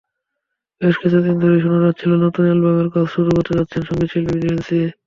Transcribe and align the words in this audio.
বেশ 0.81 0.95
কিছুদিন 1.01 1.35
ধরেই 1.41 1.63
শোনা 1.63 1.79
যাচ্ছিল, 1.85 2.11
নতুন 2.25 2.43
অ্যালবামের 2.47 2.89
কাজ 2.93 3.05
শুরু 3.07 3.29
করতে 3.35 3.51
যাচ্ছেন 3.57 3.81
সংগীতশিল্পী 3.89 4.35
ন্যান্সি। 4.37 4.79